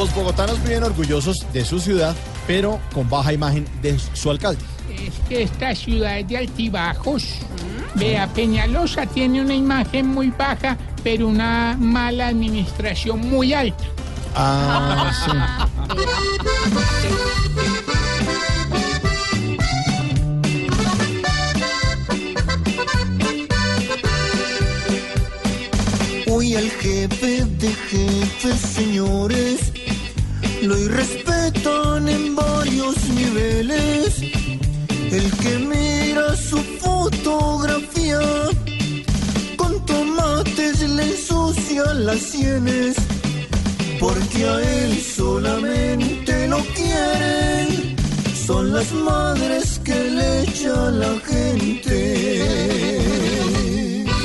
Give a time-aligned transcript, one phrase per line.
[0.00, 4.62] Los bogotanos viven orgullosos de su ciudad, pero con baja imagen de su alcalde.
[4.88, 7.34] Es que esta ciudad es de altibajos.
[7.96, 13.84] Vea, Peñalosa tiene una imagen muy baja, pero una mala administración muy alta.
[14.34, 15.32] Ah, sí.
[26.32, 29.29] Hoy al jefe de jefes, señores,
[35.10, 38.20] El que mira su fotografía
[39.56, 42.94] con tomates le ensucia las sienes,
[43.98, 47.96] porque a él solamente lo quieren.
[48.46, 51.76] Son las madres que le echa la gente.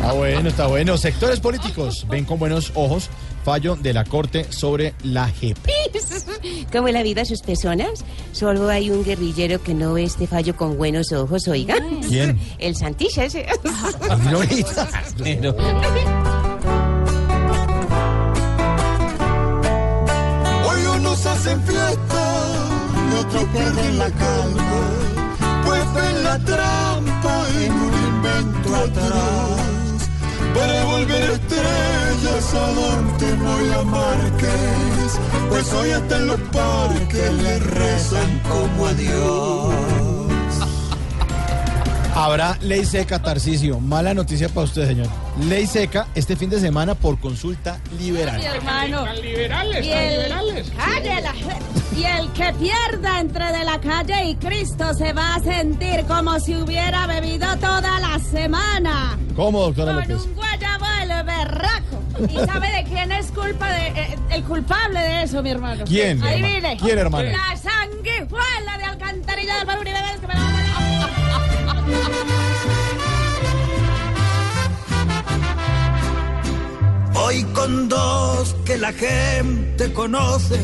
[0.00, 0.96] Ah, bueno, está bueno.
[0.96, 3.10] Sectores políticos ven con buenos ojos
[3.44, 5.77] fallo de la Corte sobre la JEP.
[6.72, 8.04] ¿Cómo la vida a sus personas?
[8.32, 11.76] Solo hay un guerrillero que no ve este fallo con buenos ojos, oiga.
[12.08, 12.38] ¿Quién?
[12.58, 13.46] El Santilla ese.
[14.28, 14.88] Glorita.
[15.22, 15.54] Pero-
[20.68, 22.22] Hoy unos hacen fiesta
[23.10, 24.80] y otros pierden la calma.
[25.64, 30.08] Pues ven la trampa en un invento atrás.
[30.54, 31.30] Para volver
[32.18, 35.18] estrellas a Don Temo y a Márquez.
[35.48, 39.74] Pues hoy hasta en los parques le rezan como a Dios.
[42.14, 43.78] Habrá ley seca, Tarcisio.
[43.78, 45.06] Mala noticia para usted, señor.
[45.48, 48.40] Ley seca este fin de semana por consulta liberal.
[48.42, 49.04] hermano.
[49.04, 50.72] Tan liberales, Y tan el, liberales.
[50.76, 51.32] cállala.
[51.96, 56.40] y el que pierda entre de la calle y Cristo se va a sentir como
[56.40, 59.16] si hubiera bebido toda la semana.
[59.36, 60.28] ¿Cómo, doctora Con López?
[62.20, 65.84] ¿Y sabe de quién es culpa de eh, el culpable de eso, mi hermano?
[65.86, 66.76] ¿Quién, viene.
[66.76, 67.30] ¿Quién, hermano?
[67.30, 69.92] La sanguijuela de alcantarilla del Balón que
[70.26, 70.48] me la
[77.14, 80.58] Hoy con dos que la gente conoce,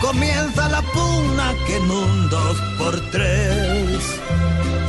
[0.00, 4.20] comienza la pugna que en un dos por tres.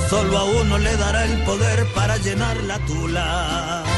[0.09, 3.88] Solo a uno le dará el poder para llenar la tula.